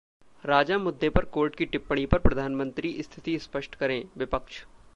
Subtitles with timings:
[0.43, 4.63] राजा मुद्दे पर कोर्ट की टिप्पणी पर प्रधानमंत्री स्थिति स्पष्ट करें: विपक्ष